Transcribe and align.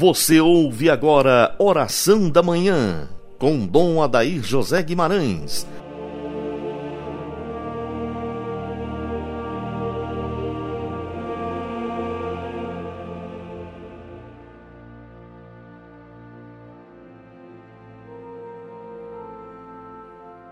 Você 0.00 0.40
ouve 0.40 0.88
agora 0.88 1.54
Oração 1.58 2.30
da 2.30 2.42
Manhã, 2.42 3.06
com 3.38 3.66
Dom 3.66 4.02
Adair 4.02 4.42
José 4.42 4.82
Guimarães. 4.82 5.66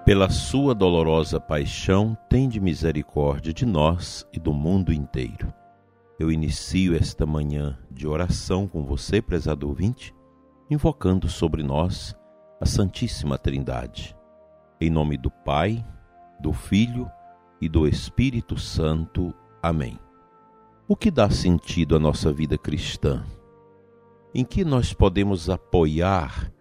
Pela 0.05 0.29
sua 0.29 0.75
dolorosa 0.75 1.41
paixão, 1.41 2.15
tende 2.29 2.61
misericórdia 2.61 3.55
de 3.55 3.65
nós 3.65 4.27
e 4.31 4.39
do 4.39 4.53
mundo 4.53 4.93
inteiro 4.93 5.58
eu 6.19 6.33
inicio 6.33 6.97
esta 6.97 7.25
manhã 7.25 7.79
de 7.89 8.05
oração 8.05 8.67
com 8.67 8.85
você, 8.85 9.23
prezado 9.23 9.69
ouvinte, 9.69 10.13
invocando 10.69 11.29
sobre 11.29 11.63
nós 11.63 12.17
a 12.61 12.67
Santíssima 12.67 13.39
Trindade. 13.39 14.17
Em 14.81 14.91
nome 14.91 15.17
do 15.17 15.31
Pai, 15.31 15.85
do 16.41 16.53
Filho 16.53 17.09
e 17.61 17.69
do 17.69 17.87
Espírito 17.87 18.59
Santo. 18.59 19.33
Amém. 19.63 19.97
O 20.89 20.97
que 20.97 21.09
dá 21.09 21.31
sentido 21.31 21.95
à 21.95 22.01
nossa 22.01 22.33
vida 22.33 22.59
cristã? 22.59 23.25
Em 24.35 24.45
que 24.45 24.65
nós 24.65 24.93
podemos 24.93 25.49
apoiar 25.49 26.53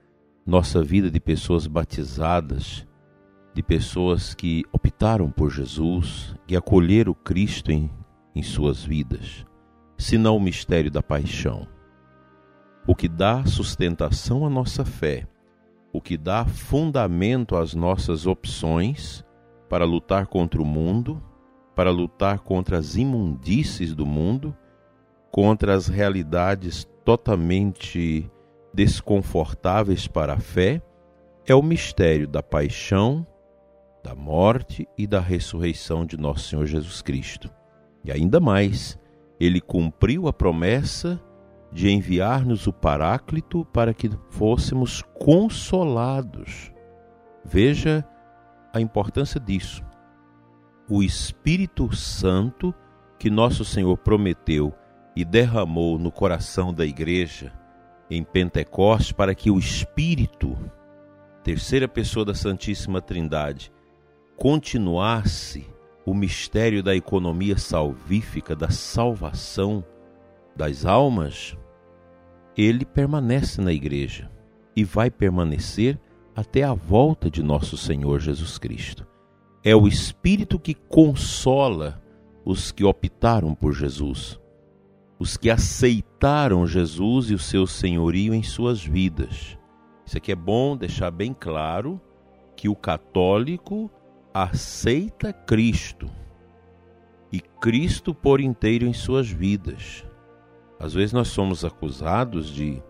nossa 0.46 0.84
vida 0.84 1.10
de 1.10 1.20
pessoas 1.20 1.66
batizadas, 1.66 2.86
de 3.56 3.64
pessoas 3.64 4.36
que 4.36 4.64
optaram 4.72 5.32
por 5.32 5.50
Jesus, 5.50 6.36
que 6.46 6.56
acolheram 6.56 7.16
Cristo 7.16 7.72
em, 7.72 7.90
em 8.36 8.44
suas 8.44 8.84
vidas? 8.84 9.47
Senão 9.98 10.38
o 10.38 10.42
mistério 10.42 10.92
da 10.92 11.02
paixão. 11.02 11.68
O 12.86 12.96
que 12.96 13.08
dá 13.08 13.46
sustentação 13.46 14.46
à 14.46 14.50
nossa 14.50 14.86
fé, 14.86 15.28
o 15.92 16.00
que 16.00 16.18
dá 16.18 16.46
fundamento 16.46 17.56
às 17.56 17.74
nossas 17.74 18.26
opções 18.26 19.26
para 19.68 19.86
lutar 19.86 20.28
contra 20.28 20.62
o 20.62 20.66
mundo, 20.66 21.22
para 21.76 21.92
lutar 21.92 22.40
contra 22.40 22.78
as 22.78 22.96
imundícies 22.96 23.94
do 23.94 24.06
mundo, 24.06 24.56
contra 25.32 25.74
as 25.74 25.88
realidades 25.88 26.88
totalmente 27.04 28.30
desconfortáveis 28.74 30.08
para 30.08 30.34
a 30.34 30.40
fé, 30.40 30.82
é 31.46 31.56
o 31.56 31.62
mistério 31.62 32.28
da 32.28 32.44
paixão, 32.44 33.26
da 34.04 34.16
morte 34.16 34.88
e 34.98 35.06
da 35.06 35.20
ressurreição 35.20 36.06
de 36.06 36.18
nosso 36.18 36.50
Senhor 36.50 36.66
Jesus 36.66 37.02
Cristo. 37.02 37.50
E 38.04 38.12
ainda 38.12 38.40
mais, 38.40 38.98
ele 39.40 39.62
cumpriu 39.62 40.28
a 40.28 40.34
promessa 40.34 41.22
de 41.72 41.90
enviar-nos 41.90 42.66
o 42.66 42.74
Paráclito 42.74 43.66
para 43.66 43.94
que 43.94 44.10
fôssemos 44.30 45.04
consolados. 45.20 46.72
Veja 47.44 48.08
a 48.74 48.82
importância 48.82 49.40
disso. 49.40 49.84
O 50.90 51.04
Espírito 51.04 51.94
Santo 51.96 52.74
que 53.20 53.30
nosso 53.30 53.66
Senhor 53.66 53.98
prometeu 53.98 54.74
e 55.16 55.26
derramou 55.26 55.98
no 55.98 56.12
coração 56.12 56.74
da 56.74 56.86
igreja 56.86 57.52
em 58.10 58.24
Pentecostes 58.24 59.12
para 59.12 59.34
que 59.34 59.50
o 59.50 59.58
Espírito, 59.58 60.58
terceira 61.44 61.88
pessoa 61.88 62.24
da 62.24 62.34
Santíssima 62.34 63.02
Trindade, 63.02 63.72
continuasse 64.38 65.68
o 66.08 66.14
mistério 66.14 66.82
da 66.82 66.96
economia 66.96 67.58
salvífica, 67.58 68.56
da 68.56 68.70
salvação 68.70 69.84
das 70.56 70.86
almas, 70.86 71.58
ele 72.56 72.86
permanece 72.86 73.60
na 73.60 73.74
igreja 73.74 74.32
e 74.74 74.86
vai 74.86 75.12
permanecer 75.12 76.00
até 76.34 76.64
a 76.64 76.74
volta 76.74 77.30
de 77.30 77.44
nosso 77.44 77.76
Senhor 77.76 78.22
Jesus 78.22 78.58
Cristo. 78.58 79.06
É 79.62 79.76
o 79.76 79.86
Espírito 79.86 80.58
que 80.58 80.74
consola 80.74 82.02
os 82.46 82.72
que 82.72 82.86
optaram 82.86 83.54
por 83.54 83.74
Jesus, 83.74 84.40
os 85.20 85.36
que 85.36 85.50
aceitaram 85.50 86.66
Jesus 86.66 87.32
e 87.32 87.34
o 87.34 87.40
seu 87.40 87.68
senhorio 87.68 88.34
em 88.34 88.44
suas 88.44 88.82
vidas. 88.82 89.58
Isso 90.06 90.16
aqui 90.16 90.32
é 90.32 90.36
bom 90.38 90.78
deixar 90.78 91.12
bem 91.12 91.36
claro 91.38 92.00
que 92.56 92.70
o 92.70 92.76
católico 92.78 93.92
aceita 94.44 95.34
Cristo 95.34 96.10
e 97.32 97.40
Cristo 97.40 98.14
por 98.14 98.40
inteiro 98.40 98.86
em 98.86 98.94
suas 98.94 99.30
vidas. 99.30 100.06
Às 100.80 100.94
vezes 100.94 101.14
nós 101.14 101.30
somos 101.30 101.66
acusados 101.66 102.50
de 102.50 102.82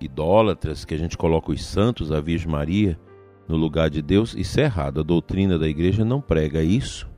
idólatras, 0.00 0.84
que 0.84 0.94
a 0.94 0.98
gente 0.98 1.16
coloca 1.18 1.50
os 1.50 1.64
santos, 1.64 2.12
a 2.12 2.20
Virgem 2.20 2.50
Maria, 2.50 2.98
no 3.48 3.56
lugar 3.56 3.90
de 3.90 4.00
Deus. 4.00 4.34
Isso 4.34 4.60
é 4.60 4.64
errado. 4.64 5.00
A 5.00 5.02
doutrina 5.02 5.58
da 5.58 5.68
igreja 5.68 6.04
não 6.04 6.20
prega 6.20 6.62
isso. 6.62 7.10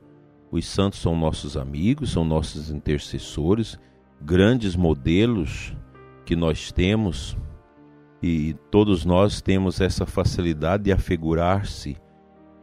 Os 0.51 0.65
santos 0.65 0.99
são 0.99 1.15
nossos 1.15 1.55
amigos, 1.55 2.11
são 2.11 2.23
nossos 2.23 2.71
intercessores, 2.71 3.79
grandes 4.21 4.75
modelos 4.75 5.75
que 6.25 6.35
nós 6.35 6.71
temos 6.71 7.37
e 8.21 8.55
todos 8.71 9.05
nós 9.05 9.41
temos 9.41 9.79
essa 9.79 10.05
facilidade 10.05 10.85
de 10.85 10.91
afigurar-se 10.91 11.97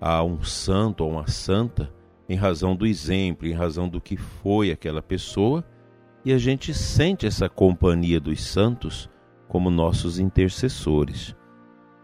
a 0.05 0.25
um 0.25 0.43
santo 0.43 1.05
ou 1.05 1.13
uma 1.13 1.29
santa 1.29 1.89
em 2.29 2.35
razão 2.35 2.75
do 2.75 2.85
exemplo, 2.85 3.47
em 3.47 3.53
razão 3.53 3.89
do 3.89 4.01
que 4.01 4.17
foi 4.17 4.73
aquela 4.73 5.01
pessoa, 5.01 5.65
e 6.25 6.33
a 6.33 6.39
gente 6.39 6.75
sente 6.75 7.25
essa 7.25 7.49
companhia 7.49 8.19
dos 8.19 8.43
santos 8.43 9.09
como 9.47 9.71
nossos 9.71 10.19
intercessores. 10.19 11.37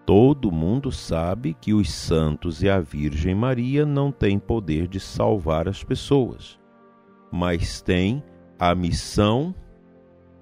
Todo 0.06 0.52
mundo 0.52 0.92
sabe 0.92 1.54
que 1.60 1.74
os 1.74 1.90
santos 1.92 2.62
e 2.62 2.68
a 2.68 2.78
Virgem 2.78 3.34
Maria 3.34 3.84
não 3.84 4.12
têm 4.12 4.38
poder 4.38 4.86
de 4.86 5.00
salvar 5.00 5.68
as 5.68 5.82
pessoas, 5.82 6.56
mas 7.32 7.80
têm 7.82 8.22
a 8.60 8.76
missão, 8.76 9.52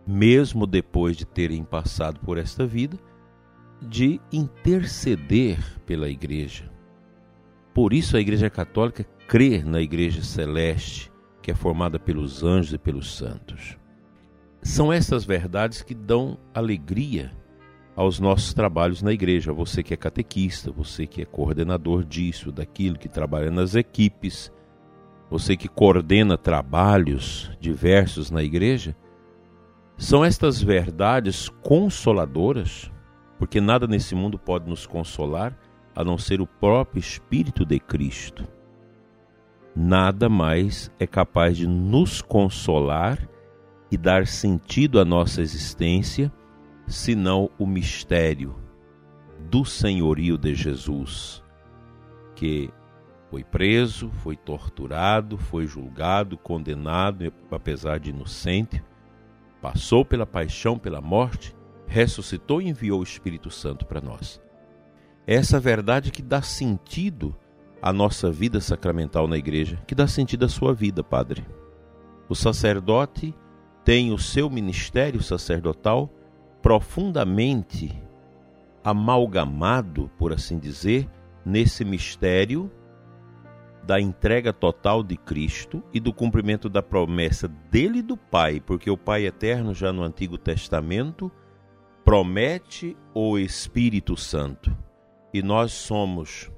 mesmo 0.07 0.67
depois 0.67 1.17
de 1.17 1.25
terem 1.25 1.65
passado 1.65 2.21
por 2.21 2.37
esta 2.37 2.67
vida, 2.67 2.99
de 3.81 4.21
interceder 4.31 5.59
pela 5.87 6.09
igreja 6.09 6.76
por 7.77 7.93
isso 7.93 8.17
a 8.17 8.21
Igreja 8.21 8.49
Católica 8.49 9.05
crê 9.29 9.63
na 9.63 9.83
Igreja 9.83 10.23
Celeste, 10.23 11.13
que 11.43 11.51
é 11.51 11.55
formada 11.55 11.99
pelos 11.99 12.43
anjos 12.43 12.73
e 12.73 12.79
pelos 12.79 13.15
santos. 13.15 13.77
São 14.63 14.91
essas 14.91 15.27
verdades 15.27 15.83
que 15.83 15.95
dão 15.95 16.39
alegria 16.55 17.31
aos 17.95 18.19
nossos 18.19 18.55
trabalhos 18.55 19.03
na 19.03 19.13
igreja. 19.13 19.53
Você 19.53 19.83
que 19.83 19.93
é 19.93 19.97
catequista, 19.97 20.73
você 20.73 21.07
que 21.07 21.21
é 21.21 21.27
coordenador 21.27 22.03
disso, 22.03 22.51
daquilo, 22.51 22.99
que 22.99 23.11
trabalha 23.11 23.51
nas 23.51 23.75
equipes, 23.75 24.51
você 25.29 25.55
que 25.55 25.69
coordena 25.69 26.39
trabalhos 26.39 27.53
diversos 27.61 28.31
na 28.31 28.43
igreja, 28.43 28.97
são 29.99 30.25
estas 30.25 30.63
verdades 30.63 31.51
consoladoras, 31.61 32.91
porque 33.39 33.61
nada 33.61 33.87
nesse 33.87 34.15
mundo 34.15 34.39
pode 34.39 34.67
nos 34.67 34.87
consolar 34.87 35.55
a 35.97 36.05
não 36.05 36.19
ser 36.19 36.43
o 36.43 36.47
próprio 36.47 37.01
Espírito 37.01 37.65
de 37.65 37.81
Cristo. 37.81 38.47
Nada 39.75 40.29
mais 40.29 40.91
é 40.99 41.07
capaz 41.07 41.57
de 41.57 41.67
nos 41.67 42.21
consolar 42.21 43.19
e 43.91 43.97
dar 43.97 44.27
sentido 44.27 45.01
à 45.01 45.05
nossa 45.05 45.41
existência 45.41 46.31
senão 46.87 47.51
o 47.59 47.67
mistério 47.67 48.55
do 49.51 49.65
senhorio 49.65 50.37
de 50.37 50.55
Jesus, 50.55 51.43
que 52.35 52.71
foi 53.31 53.43
preso, 53.43 54.11
foi 54.23 54.37
torturado, 54.37 55.37
foi 55.37 55.67
julgado, 55.67 56.37
condenado, 56.37 57.33
apesar 57.51 57.99
de 57.99 58.11
inocente, 58.11 58.83
passou 59.61 60.05
pela 60.05 60.27
paixão, 60.27 60.79
pela 60.79 61.01
morte, 61.01 61.55
ressuscitou 61.87 62.61
e 62.61 62.69
enviou 62.69 63.01
o 63.01 63.05
Espírito 63.05 63.51
Santo 63.51 63.85
para 63.87 64.01
nós. 64.01 64.41
Essa 65.27 65.59
verdade 65.59 66.13
que 66.13 66.23
dá 66.23 66.41
sentido 66.41 67.35
à 67.83 67.93
nossa 67.93 68.31
vida 68.31 68.61
sacramental 68.61 69.27
na 69.27 69.37
igreja, 69.37 69.83
que 69.85 69.95
dá 69.95 70.07
sentido 70.07 70.45
à 70.45 70.49
sua 70.49 70.73
vida, 70.73 71.03
Padre. 71.03 71.45
O 72.29 72.35
sacerdote 72.35 73.35
tem 73.85 74.13
o 74.13 74.19
seu 74.19 74.49
ministério 74.49 75.21
sacerdotal 75.21 76.09
profundamente 76.63 78.01
amalgamado, 78.85 80.09
por 80.17 80.33
assim 80.33 80.61
dizer, 80.61 81.09
nesse 81.45 81.85
mistério 81.85 82.71
da 83.85 84.01
entrega 84.01 84.53
total 84.53 85.03
de 85.03 85.17
Cristo 85.17 85.83
e 85.93 85.99
do 85.99 86.13
cumprimento 86.13 86.69
da 86.69 86.83
promessa 86.83 87.49
dele 87.49 87.99
e 87.99 88.03
do 88.03 88.17
Pai, 88.17 88.61
porque 88.61 88.91
o 88.91 88.97
Pai 88.97 89.27
eterno, 89.27 89.75
já 89.75 89.93
no 89.93 90.05
Antigo 90.05 90.39
Testamento, 90.39 91.31
promete 92.05 92.97
o 93.13 93.37
Espírito 93.39 94.17
Santo 94.17 94.86
e 95.37 95.43
nós 95.43 95.71
somos 95.73 96.51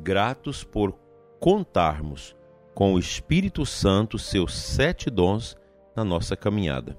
gratos 0.00 0.64
por 0.64 0.92
contarmos 1.38 2.34
com 2.74 2.94
o 2.94 2.98
Espírito 2.98 3.64
Santo, 3.64 4.18
seus 4.18 4.56
sete 4.56 5.08
dons 5.08 5.56
na 5.94 6.02
nossa 6.02 6.36
caminhada. 6.36 6.98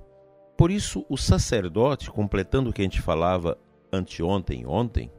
por 0.57 0.71
isso, 0.71 1.05
o 1.09 1.17
sacerdote, 1.17 2.09
completando 2.09 2.69
o 2.69 2.73
que 2.73 2.81
a 2.81 2.85
gente 2.85 3.01
falava 3.01 3.57
anteontem 3.91 4.65
ontem, 4.65 5.11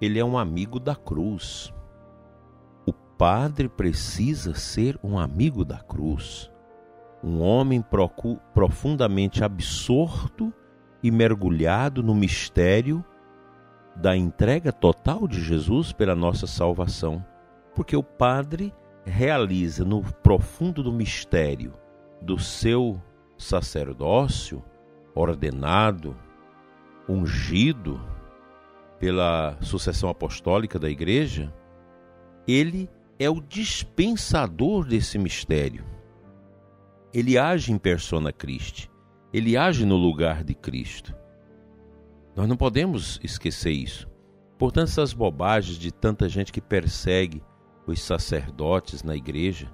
ele 0.00 0.20
é 0.20 0.24
um 0.24 0.38
amigo 0.38 0.78
da 0.78 0.94
cruz. 0.94 1.74
O 2.86 2.92
padre 2.92 3.68
precisa 3.68 4.54
ser 4.54 4.96
um 5.02 5.18
amigo 5.18 5.64
da 5.64 5.80
cruz, 5.80 6.48
um 7.22 7.40
homem 7.40 7.84
profundamente 8.54 9.42
absorto 9.42 10.52
e 11.02 11.10
mergulhado 11.10 12.00
no 12.00 12.14
mistério 12.14 13.04
da 13.96 14.16
entrega 14.16 14.72
total 14.72 15.26
de 15.26 15.42
Jesus 15.42 15.92
pela 15.92 16.14
nossa 16.14 16.46
salvação, 16.46 17.24
porque 17.74 17.96
o 17.96 18.02
padre 18.02 18.72
realiza 19.04 19.84
no 19.84 20.02
profundo 20.02 20.82
do 20.82 20.92
mistério 20.92 21.74
do 22.20 22.38
seu 22.38 23.00
sacerdócio 23.36 24.62
ordenado, 25.14 26.16
ungido 27.08 28.00
pela 28.98 29.56
sucessão 29.60 30.10
apostólica 30.10 30.78
da 30.78 30.90
igreja, 30.90 31.52
ele 32.46 32.88
é 33.18 33.28
o 33.28 33.40
dispensador 33.40 34.86
desse 34.86 35.18
mistério. 35.18 35.84
Ele 37.12 37.36
age 37.36 37.72
em 37.72 37.78
persona 37.78 38.32
Christi, 38.32 38.90
ele 39.32 39.56
age 39.56 39.84
no 39.84 39.96
lugar 39.96 40.44
de 40.44 40.54
Cristo. 40.54 41.14
Nós 42.34 42.48
não 42.48 42.56
podemos 42.56 43.18
esquecer 43.22 43.72
isso. 43.72 44.08
Portanto, 44.58 44.88
essas 44.88 45.12
bobagens 45.12 45.78
de 45.78 45.90
tanta 45.90 46.28
gente 46.28 46.52
que 46.52 46.60
persegue 46.60 47.42
os 47.86 48.00
sacerdotes 48.02 49.02
na 49.02 49.16
igreja 49.16 49.72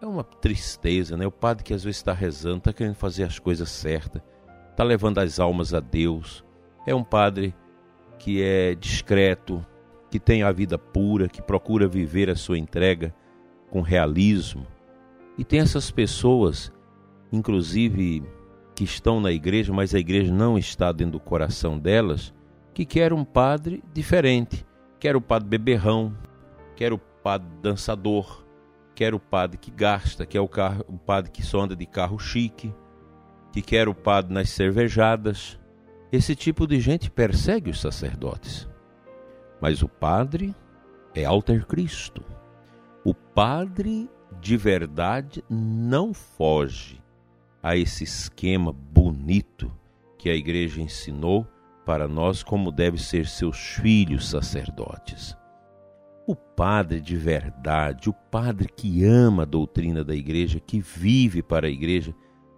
é 0.00 0.06
uma 0.06 0.22
tristeza, 0.22 1.16
né? 1.16 1.26
O 1.26 1.32
padre 1.32 1.64
que 1.64 1.74
às 1.74 1.82
vezes 1.82 1.98
está 1.98 2.12
rezando, 2.12 2.58
está 2.58 2.72
querendo 2.72 2.94
fazer 2.94 3.24
as 3.24 3.38
coisas 3.38 3.68
certas, 3.68 4.22
está 4.70 4.84
levando 4.84 5.18
as 5.18 5.40
almas 5.40 5.74
a 5.74 5.80
Deus. 5.80 6.44
É 6.86 6.94
um 6.94 7.02
padre 7.02 7.54
que 8.18 8.42
é 8.42 8.74
discreto, 8.74 9.64
que 10.10 10.18
tem 10.18 10.42
a 10.42 10.52
vida 10.52 10.78
pura, 10.78 11.28
que 11.28 11.42
procura 11.42 11.88
viver 11.88 12.30
a 12.30 12.36
sua 12.36 12.58
entrega 12.58 13.14
com 13.70 13.80
realismo. 13.80 14.66
E 15.36 15.44
tem 15.44 15.60
essas 15.60 15.90
pessoas, 15.90 16.72
inclusive 17.32 18.22
que 18.78 18.84
estão 18.84 19.20
na 19.20 19.32
igreja, 19.32 19.72
mas 19.72 19.92
a 19.92 19.98
igreja 19.98 20.32
não 20.32 20.56
está 20.56 20.92
dentro 20.92 21.14
do 21.14 21.20
coração 21.20 21.76
delas, 21.76 22.32
que 22.72 22.86
quer 22.86 23.12
um 23.12 23.24
padre 23.24 23.82
diferente. 23.92 24.64
Quer 25.00 25.16
o 25.16 25.20
padre 25.20 25.48
beberrão, 25.48 26.16
quer 26.76 26.92
o 26.92 26.98
padre 26.98 27.48
dançador, 27.60 28.46
quer 28.94 29.14
o 29.14 29.18
padre 29.18 29.58
que 29.58 29.72
gasta, 29.72 30.24
quer 30.24 30.38
o, 30.38 30.46
carro, 30.46 30.84
o 30.86 30.96
padre 30.96 31.32
que 31.32 31.42
só 31.42 31.62
anda 31.62 31.74
de 31.74 31.86
carro 31.86 32.20
chique, 32.20 32.72
que 33.52 33.60
quer 33.60 33.88
o 33.88 33.94
padre 33.96 34.32
nas 34.32 34.48
cervejadas. 34.50 35.58
Esse 36.12 36.36
tipo 36.36 36.64
de 36.64 36.78
gente 36.78 37.10
persegue 37.10 37.70
os 37.70 37.80
sacerdotes. 37.80 38.68
Mas 39.60 39.82
o 39.82 39.88
padre 39.88 40.54
é 41.16 41.24
alter 41.24 41.66
Cristo. 41.66 42.22
O 43.04 43.12
padre 43.12 44.08
de 44.40 44.56
verdade 44.56 45.42
não 45.50 46.14
foge 46.14 47.02
a 47.62 47.76
esse 47.76 48.04
esquema 48.04 48.72
bonito 48.72 49.70
que 50.16 50.28
a 50.28 50.34
igreja 50.34 50.80
ensinou 50.80 51.46
para 51.84 52.06
nós 52.06 52.42
como 52.42 52.70
devem 52.70 53.00
ser 53.00 53.26
seus 53.26 53.58
filhos 53.58 54.28
sacerdotes. 54.28 55.36
O 56.26 56.36
padre 56.36 57.00
de 57.00 57.16
verdade, 57.16 58.10
o 58.10 58.12
padre 58.12 58.68
que 58.68 59.04
ama 59.04 59.44
a 59.44 59.46
doutrina 59.46 60.04
da 60.04 60.14
igreja, 60.14 60.60
que 60.60 60.80
vive 60.80 61.42
para 61.42 61.66
a 61.66 61.70
igreja, 61.70 62.14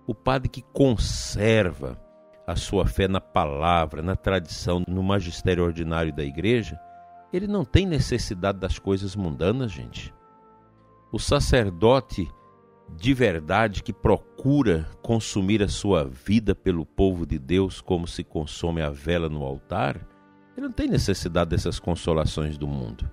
o 0.07 0.15
padre 0.15 0.49
que 0.49 0.63
conserva 0.63 1.97
a 2.45 2.57
sua 2.57 2.85
fé 2.85 3.07
na 3.07 3.21
palavra, 3.21 4.03
na 4.03 4.17
tradição, 4.17 4.83
no 4.89 5.03
magistério 5.05 5.63
ordinário 5.63 6.13
da 6.13 6.25
igreja, 6.25 6.77
ele 7.33 7.47
não 7.47 7.65
tem 7.65 7.87
necessidade 7.87 8.59
das 8.59 8.77
coisas 8.79 9.15
mundanas, 9.15 9.71
gente. 9.71 10.13
O 11.13 11.19
sacerdote 11.21 12.29
de 12.97 13.15
verdade 13.15 13.83
que 13.83 13.93
procura 13.93 14.89
consumir 15.03 15.63
a 15.63 15.69
sua 15.69 16.05
vida 16.05 16.55
pelo 16.55 16.85
povo 16.85 17.27
de 17.27 17.39
Deus 17.39 17.81
como 17.81 18.07
se 18.07 18.23
consome 18.23 18.83
a 18.83 18.91
vela 18.91 19.29
no 19.29 19.43
altar, 19.43 19.97
ele 20.57 20.67
não 20.67 20.73
tem 20.73 20.89
necessidade 20.89 21.51
dessas 21.51 21.79
consolações 21.79 22.59
do 22.59 22.67
mundo. 22.67 23.11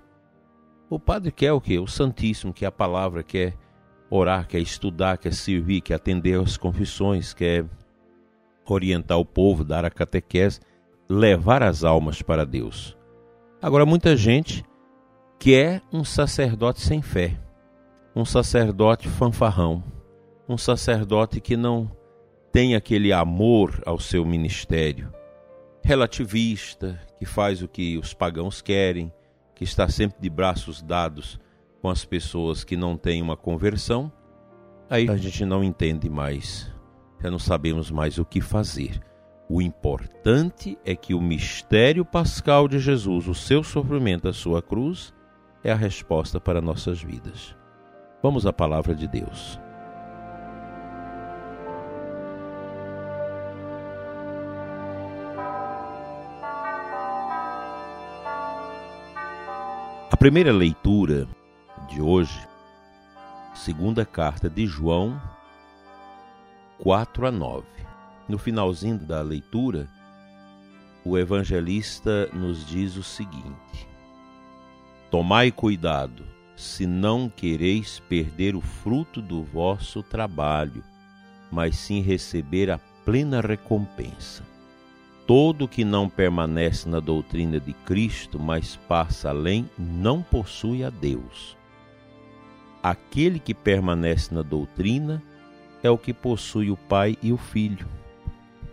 O 0.90 0.98
padre 0.98 1.30
quer 1.30 1.52
o 1.52 1.60
quê? 1.60 1.78
O 1.78 1.86
Santíssimo, 1.86 2.52
que 2.52 2.64
é 2.64 2.68
a 2.68 2.72
palavra, 2.72 3.22
quer 3.22 3.54
orar, 4.10 4.46
quer 4.46 4.58
estudar, 4.58 5.18
quer 5.18 5.32
servir, 5.32 5.80
quer 5.80 5.94
atender 5.94 6.40
às 6.40 6.56
confissões, 6.56 7.32
quer 7.34 7.64
orientar 8.66 9.18
o 9.18 9.24
povo, 9.24 9.64
dar 9.64 9.84
a 9.84 9.90
catequese, 9.90 10.60
levar 11.08 11.62
as 11.62 11.84
almas 11.84 12.22
para 12.22 12.44
Deus. 12.44 12.96
Agora, 13.60 13.86
muita 13.86 14.16
gente 14.16 14.64
quer 15.38 15.82
um 15.92 16.04
sacerdote 16.04 16.80
sem 16.80 17.00
fé 17.00 17.38
um 18.18 18.24
sacerdote 18.24 19.08
fanfarrão, 19.08 19.80
um 20.48 20.58
sacerdote 20.58 21.40
que 21.40 21.56
não 21.56 21.88
tem 22.50 22.74
aquele 22.74 23.12
amor 23.12 23.80
ao 23.86 24.00
seu 24.00 24.24
ministério, 24.24 25.14
relativista, 25.84 27.00
que 27.16 27.24
faz 27.24 27.62
o 27.62 27.68
que 27.68 27.96
os 27.96 28.12
pagãos 28.12 28.60
querem, 28.60 29.12
que 29.54 29.62
está 29.62 29.88
sempre 29.88 30.20
de 30.20 30.28
braços 30.28 30.82
dados 30.82 31.38
com 31.80 31.88
as 31.88 32.04
pessoas 32.04 32.64
que 32.64 32.76
não 32.76 32.96
têm 32.96 33.22
uma 33.22 33.36
conversão, 33.36 34.10
aí 34.90 35.08
a 35.08 35.16
gente 35.16 35.44
não 35.44 35.62
entende 35.62 36.10
mais, 36.10 36.68
já 37.22 37.30
não 37.30 37.38
sabemos 37.38 37.88
mais 37.88 38.18
o 38.18 38.24
que 38.24 38.40
fazer. 38.40 39.00
O 39.48 39.62
importante 39.62 40.76
é 40.84 40.96
que 40.96 41.14
o 41.14 41.20
mistério 41.20 42.04
pascal 42.04 42.66
de 42.66 42.80
Jesus, 42.80 43.28
o 43.28 43.34
seu 43.34 43.62
sofrimento, 43.62 44.26
a 44.26 44.32
sua 44.32 44.60
cruz, 44.60 45.14
é 45.62 45.70
a 45.70 45.76
resposta 45.76 46.40
para 46.40 46.60
nossas 46.60 47.00
vidas. 47.00 47.56
Vamos 48.20 48.44
à 48.46 48.52
palavra 48.52 48.96
de 48.96 49.06
Deus. 49.06 49.60
A 60.10 60.16
primeira 60.18 60.50
leitura 60.52 61.28
de 61.88 62.02
hoje, 62.02 62.44
segunda 63.54 64.04
carta 64.04 64.50
de 64.50 64.66
João 64.66 65.20
4 66.80 67.24
a 67.28 67.30
9. 67.30 67.68
No 68.28 68.36
finalzinho 68.36 68.98
da 68.98 69.22
leitura, 69.22 69.88
o 71.04 71.16
evangelista 71.16 72.26
nos 72.32 72.66
diz 72.66 72.96
o 72.96 73.04
seguinte: 73.04 73.88
Tomai 75.08 75.52
cuidado 75.52 76.37
se 76.58 76.88
não 76.88 77.28
quereis 77.28 78.02
perder 78.08 78.56
o 78.56 78.60
fruto 78.60 79.22
do 79.22 79.44
vosso 79.44 80.02
trabalho, 80.02 80.82
mas 81.52 81.76
sim 81.76 82.02
receber 82.02 82.68
a 82.68 82.78
plena 83.04 83.40
recompensa. 83.40 84.42
Todo 85.24 85.68
que 85.68 85.84
não 85.84 86.08
permanece 86.08 86.88
na 86.88 86.98
doutrina 86.98 87.60
de 87.60 87.72
Cristo, 87.72 88.40
mas 88.40 88.74
passa 88.74 89.28
além, 89.28 89.70
não 89.78 90.20
possui 90.20 90.82
a 90.82 90.90
Deus. 90.90 91.56
Aquele 92.82 93.38
que 93.38 93.54
permanece 93.54 94.34
na 94.34 94.42
doutrina 94.42 95.22
é 95.80 95.88
o 95.88 95.96
que 95.96 96.12
possui 96.12 96.72
o 96.72 96.76
Pai 96.76 97.16
e 97.22 97.32
o 97.32 97.36
Filho. 97.36 97.86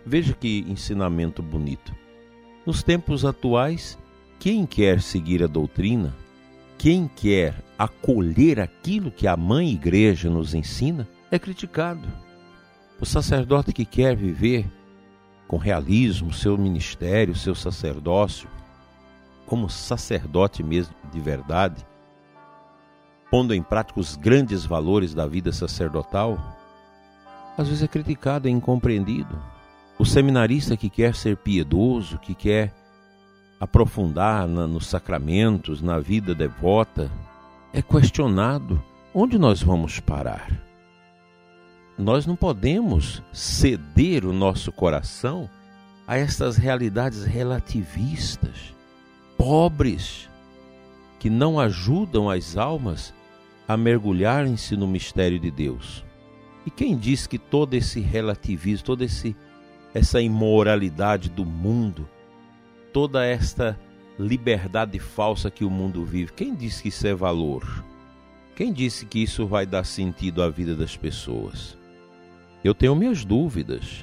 Veja 0.04 0.34
que 0.34 0.64
ensinamento 0.68 1.40
bonito. 1.40 1.94
Nos 2.66 2.82
tempos 2.82 3.24
atuais, 3.24 3.96
quem 4.40 4.66
quer 4.66 5.00
seguir 5.00 5.40
a 5.44 5.46
doutrina 5.46 6.12
quem 6.78 7.08
quer 7.08 7.62
acolher 7.78 8.60
aquilo 8.60 9.10
que 9.10 9.26
a 9.26 9.36
mãe 9.36 9.70
igreja 9.70 10.30
nos 10.30 10.54
ensina 10.54 11.08
é 11.30 11.38
criticado. 11.38 12.08
O 13.00 13.06
sacerdote 13.06 13.72
que 13.72 13.84
quer 13.84 14.16
viver 14.16 14.66
com 15.46 15.56
realismo 15.56 16.32
seu 16.32 16.56
ministério, 16.56 17.34
seu 17.34 17.54
sacerdócio, 17.54 18.48
como 19.46 19.68
sacerdote 19.68 20.62
mesmo 20.62 20.94
de 21.12 21.20
verdade, 21.20 21.86
pondo 23.30 23.54
em 23.54 23.62
prática 23.62 24.00
os 24.00 24.16
grandes 24.16 24.64
valores 24.64 25.14
da 25.14 25.26
vida 25.26 25.52
sacerdotal, 25.52 26.38
às 27.56 27.68
vezes 27.68 27.82
é 27.82 27.88
criticado, 27.88 28.48
é 28.48 28.50
incompreendido. 28.50 29.38
O 29.98 30.04
seminarista 30.04 30.76
que 30.76 30.90
quer 30.90 31.14
ser 31.14 31.36
piedoso, 31.38 32.18
que 32.18 32.34
quer 32.34 32.72
aprofundar 33.60 34.46
na, 34.46 34.66
nos 34.66 34.86
sacramentos, 34.86 35.80
na 35.80 35.98
vida 35.98 36.34
devota, 36.34 37.10
é 37.72 37.80
questionado 37.80 38.82
onde 39.14 39.38
nós 39.38 39.62
vamos 39.62 40.00
parar. 40.00 40.50
Nós 41.98 42.26
não 42.26 42.36
podemos 42.36 43.22
ceder 43.32 44.26
o 44.26 44.32
nosso 44.32 44.70
coração 44.70 45.48
a 46.06 46.16
essas 46.16 46.56
realidades 46.56 47.24
relativistas, 47.24 48.74
pobres, 49.36 50.28
que 51.18 51.30
não 51.30 51.58
ajudam 51.58 52.28
as 52.28 52.56
almas 52.56 53.14
a 53.66 53.76
mergulharem-se 53.76 54.76
no 54.76 54.86
mistério 54.86 55.40
de 55.40 55.50
Deus. 55.50 56.04
E 56.66 56.70
quem 56.70 56.96
diz 56.96 57.26
que 57.26 57.38
todo 57.38 57.74
esse 57.74 58.00
relativismo, 58.00 58.96
esse 59.00 59.34
essa 59.94 60.20
imoralidade 60.20 61.30
do 61.30 61.44
mundo, 61.44 62.06
toda 62.96 63.26
esta 63.26 63.78
liberdade 64.18 64.98
falsa 64.98 65.50
que 65.50 65.66
o 65.66 65.70
mundo 65.70 66.02
vive. 66.02 66.32
Quem 66.32 66.54
disse 66.54 66.82
que 66.82 66.88
isso 66.88 67.06
é 67.06 67.14
valor? 67.14 67.84
Quem 68.54 68.72
disse 68.72 69.04
que 69.04 69.22
isso 69.22 69.46
vai 69.46 69.66
dar 69.66 69.84
sentido 69.84 70.42
à 70.42 70.48
vida 70.48 70.74
das 70.74 70.96
pessoas? 70.96 71.76
Eu 72.64 72.72
tenho 72.74 72.96
minhas 72.96 73.22
dúvidas. 73.22 74.02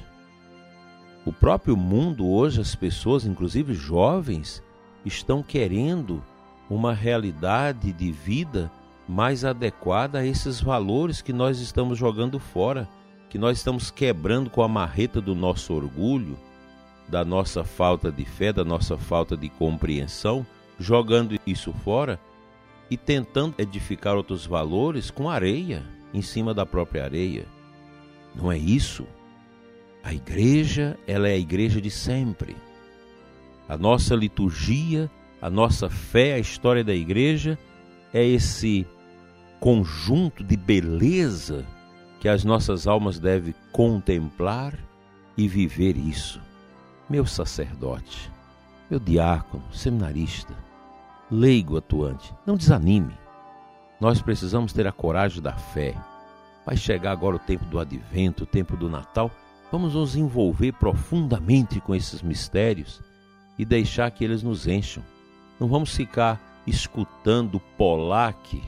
O 1.26 1.32
próprio 1.32 1.76
mundo 1.76 2.24
hoje, 2.24 2.60
as 2.60 2.76
pessoas, 2.76 3.26
inclusive 3.26 3.74
jovens, 3.74 4.62
estão 5.04 5.42
querendo 5.42 6.22
uma 6.70 6.94
realidade 6.94 7.92
de 7.92 8.12
vida 8.12 8.70
mais 9.08 9.44
adequada 9.44 10.20
a 10.20 10.24
esses 10.24 10.60
valores 10.60 11.20
que 11.20 11.32
nós 11.32 11.58
estamos 11.58 11.98
jogando 11.98 12.38
fora, 12.38 12.88
que 13.28 13.38
nós 13.38 13.58
estamos 13.58 13.90
quebrando 13.90 14.50
com 14.50 14.62
a 14.62 14.68
marreta 14.68 15.20
do 15.20 15.34
nosso 15.34 15.74
orgulho, 15.74 16.38
da 17.08 17.24
nossa 17.24 17.64
falta 17.64 18.10
de 18.10 18.24
fé, 18.24 18.52
da 18.52 18.64
nossa 18.64 18.96
falta 18.96 19.36
de 19.36 19.48
compreensão, 19.48 20.46
jogando 20.78 21.38
isso 21.46 21.72
fora 21.72 22.18
e 22.90 22.96
tentando 22.96 23.54
edificar 23.58 24.16
outros 24.16 24.46
valores 24.46 25.10
com 25.10 25.28
areia, 25.28 25.82
em 26.12 26.22
cima 26.22 26.54
da 26.54 26.64
própria 26.64 27.04
areia. 27.04 27.46
Não 28.34 28.50
é 28.50 28.58
isso? 28.58 29.06
A 30.02 30.12
igreja, 30.12 30.98
ela 31.06 31.28
é 31.28 31.32
a 31.32 31.38
igreja 31.38 31.80
de 31.80 31.90
sempre. 31.90 32.56
A 33.68 33.76
nossa 33.76 34.14
liturgia, 34.14 35.10
a 35.40 35.48
nossa 35.48 35.88
fé, 35.88 36.34
a 36.34 36.38
história 36.38 36.84
da 36.84 36.94
igreja 36.94 37.58
é 38.12 38.24
esse 38.24 38.86
conjunto 39.58 40.44
de 40.44 40.56
beleza 40.56 41.64
que 42.20 42.28
as 42.28 42.44
nossas 42.44 42.86
almas 42.86 43.18
devem 43.18 43.54
contemplar 43.72 44.78
e 45.36 45.48
viver 45.48 45.96
isso. 45.96 46.40
Meu 47.08 47.26
sacerdote, 47.26 48.30
meu 48.90 48.98
diácono, 48.98 49.62
seminarista, 49.70 50.56
leigo 51.30 51.76
atuante, 51.76 52.34
não 52.46 52.56
desanime. 52.56 53.14
Nós 54.00 54.22
precisamos 54.22 54.72
ter 54.72 54.86
a 54.86 54.92
coragem 54.92 55.42
da 55.42 55.52
fé. 55.52 55.94
Vai 56.64 56.76
chegar 56.76 57.12
agora 57.12 57.36
o 57.36 57.38
tempo 57.38 57.64
do 57.66 57.78
advento, 57.78 58.44
o 58.44 58.46
tempo 58.46 58.76
do 58.76 58.88
Natal. 58.88 59.30
Vamos 59.70 59.94
nos 59.94 60.16
envolver 60.16 60.72
profundamente 60.72 61.78
com 61.80 61.94
esses 61.94 62.22
mistérios 62.22 63.02
e 63.58 63.64
deixar 63.64 64.10
que 64.10 64.24
eles 64.24 64.42
nos 64.42 64.66
encham. 64.66 65.02
Não 65.60 65.68
vamos 65.68 65.94
ficar 65.94 66.40
escutando 66.66 67.56
o 67.56 67.60
polaque 67.60 68.62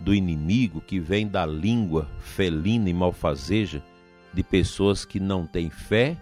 do 0.00 0.12
inimigo 0.12 0.80
que 0.80 0.98
vem 0.98 1.26
da 1.26 1.46
língua 1.46 2.08
felina 2.20 2.90
e 2.90 2.94
malfazeja 2.94 3.82
de 4.34 4.42
pessoas 4.42 5.04
que 5.04 5.20
não 5.20 5.46
têm 5.46 5.70
fé, 5.70 6.16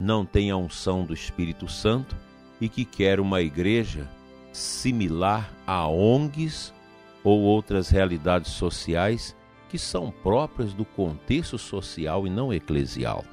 não 0.00 0.24
têm 0.24 0.50
a 0.50 0.56
unção 0.56 1.04
do 1.04 1.12
Espírito 1.12 1.68
Santo 1.68 2.16
e 2.60 2.68
que 2.68 2.84
quer 2.84 3.20
uma 3.20 3.42
igreja 3.42 4.08
similar 4.52 5.52
a 5.66 5.86
ONGs 5.86 6.72
ou 7.22 7.40
outras 7.40 7.90
realidades 7.90 8.52
sociais 8.52 9.36
que 9.68 9.78
são 9.78 10.10
próprias 10.10 10.72
do 10.72 10.84
contexto 10.84 11.58
social 11.58 12.26
e 12.26 12.30
não 12.30 12.52
eclesial. 12.52 13.24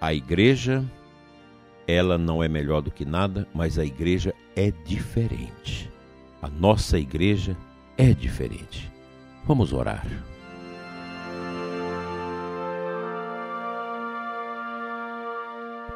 A 0.00 0.12
igreja, 0.12 0.84
ela 1.86 2.18
não 2.18 2.42
é 2.42 2.48
melhor 2.48 2.82
do 2.82 2.90
que 2.90 3.04
nada, 3.04 3.48
mas 3.54 3.78
a 3.78 3.84
igreja 3.84 4.34
é 4.54 4.70
diferente. 4.70 5.90
A 6.42 6.48
nossa 6.48 6.98
igreja 6.98 7.56
é 7.96 8.12
diferente. 8.12 8.92
Vamos 9.46 9.72
orar. 9.72 10.06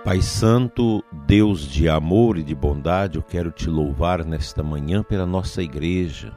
Pai 0.03 0.23
Santo, 0.23 1.05
Deus 1.27 1.61
de 1.61 1.87
amor 1.87 2.39
e 2.39 2.43
de 2.43 2.55
bondade, 2.55 3.19
eu 3.19 3.23
quero 3.23 3.53
te 3.53 3.69
louvar 3.69 4.25
nesta 4.25 4.63
manhã 4.63 5.03
pela 5.03 5.27
nossa 5.27 5.63
igreja, 5.63 6.35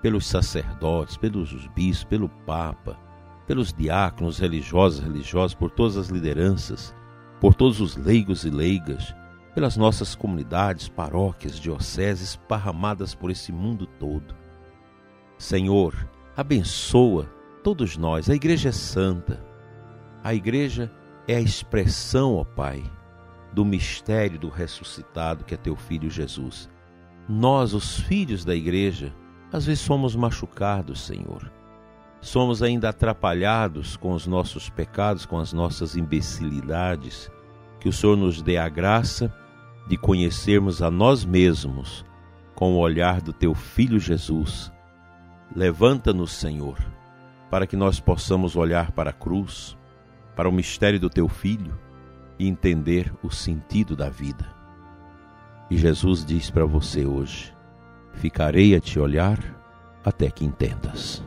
pelos 0.00 0.26
sacerdotes, 0.26 1.18
pelos 1.18 1.52
bispos, 1.74 2.04
pelo 2.04 2.30
Papa, 2.30 2.98
pelos 3.46 3.74
diáconos 3.74 4.38
religiosos, 4.38 5.00
religiosos, 5.00 5.54
por 5.54 5.70
todas 5.70 5.98
as 5.98 6.08
lideranças, 6.08 6.94
por 7.42 7.54
todos 7.54 7.78
os 7.78 7.94
leigos 7.94 8.44
e 8.44 8.50
leigas, 8.50 9.14
pelas 9.54 9.76
nossas 9.76 10.14
comunidades, 10.14 10.88
paróquias, 10.88 11.60
dioceses 11.60 12.30
esparramadas 12.30 13.14
por 13.14 13.30
esse 13.30 13.52
mundo 13.52 13.86
todo. 13.86 14.34
Senhor, 15.36 15.94
abençoa 16.34 17.26
todos 17.62 17.98
nós. 17.98 18.30
A 18.30 18.34
igreja 18.34 18.70
é 18.70 18.72
santa. 18.72 19.44
A 20.24 20.32
igreja 20.32 20.90
é 21.28 21.36
a 21.36 21.40
expressão, 21.40 22.34
ó 22.36 22.44
Pai, 22.44 22.82
do 23.52 23.64
mistério 23.64 24.38
do 24.38 24.48
ressuscitado 24.48 25.44
que 25.44 25.54
é 25.54 25.56
teu 25.56 25.76
filho 25.76 26.10
Jesus. 26.10 26.68
Nós, 27.28 27.74
os 27.74 28.00
filhos 28.00 28.44
da 28.44 28.54
igreja, 28.54 29.14
às 29.52 29.66
vezes 29.66 29.84
somos 29.84 30.16
machucados, 30.16 31.02
Senhor. 31.02 31.52
Somos 32.20 32.62
ainda 32.62 32.88
atrapalhados 32.88 33.96
com 33.96 34.12
os 34.12 34.26
nossos 34.26 34.68
pecados, 34.68 35.24
com 35.24 35.38
as 35.38 35.52
nossas 35.52 35.94
imbecilidades. 35.94 37.30
Que 37.78 37.88
o 37.88 37.92
Senhor 37.92 38.16
nos 38.16 38.42
dê 38.42 38.56
a 38.56 38.68
graça 38.68 39.32
de 39.86 39.96
conhecermos 39.96 40.82
a 40.82 40.90
nós 40.90 41.24
mesmos 41.24 42.04
com 42.54 42.72
o 42.72 42.78
olhar 42.78 43.20
do 43.20 43.32
teu 43.32 43.54
filho 43.54 44.00
Jesus 44.00 44.72
Levanta-nos, 45.54 46.32
Senhor, 46.32 46.76
para 47.50 47.66
que 47.66 47.74
nós 47.74 47.98
possamos 47.98 48.54
olhar 48.54 48.92
para 48.92 49.10
a 49.10 49.14
cruz, 49.14 49.77
para 50.38 50.48
o 50.48 50.52
mistério 50.52 51.00
do 51.00 51.10
teu 51.10 51.28
filho 51.28 51.76
e 52.38 52.46
entender 52.46 53.12
o 53.24 53.28
sentido 53.28 53.96
da 53.96 54.08
vida. 54.08 54.46
E 55.68 55.76
Jesus 55.76 56.24
diz 56.24 56.48
para 56.48 56.64
você 56.64 57.04
hoje: 57.04 57.52
Ficarei 58.12 58.76
a 58.76 58.80
te 58.80 59.00
olhar 59.00 59.36
até 60.04 60.30
que 60.30 60.44
entendas. 60.44 61.24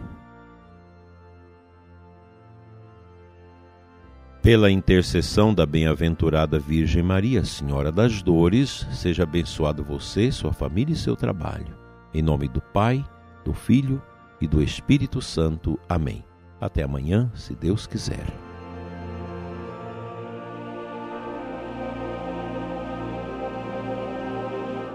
Pela 4.41 4.71
intercessão 4.71 5.53
da 5.53 5.65
bem-aventurada 5.65 6.57
Virgem 6.57 7.03
Maria, 7.03 7.43
Senhora 7.43 7.91
das 7.91 8.21
Dores, 8.21 8.87
seja 8.93 9.23
abençoado 9.23 9.83
você, 9.83 10.31
sua 10.31 10.53
família 10.53 10.93
e 10.93 10.97
seu 10.97 11.17
trabalho. 11.17 11.77
Em 12.13 12.21
nome 12.21 12.47
do 12.47 12.61
Pai, 12.61 13.05
do 13.43 13.53
Filho 13.53 14.01
e 14.39 14.47
do 14.47 14.63
Espírito 14.63 15.21
Santo. 15.21 15.77
Amém. 15.89 16.23
Até 16.61 16.83
amanhã, 16.83 17.29
se 17.35 17.53
Deus 17.53 17.85
quiser. 17.85 18.50